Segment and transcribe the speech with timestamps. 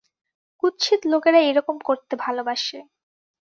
[0.63, 2.79] কুৎসিত লোকেরা এরকম করতে ভালোবাসে।